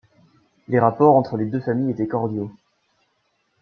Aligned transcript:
Les 0.67 0.79
rapports 0.79 1.15
entre 1.15 1.37
les 1.37 1.45
deux 1.45 1.59
familles 1.59 1.91
étaient 1.91 2.07
cordiaux. 2.07 2.51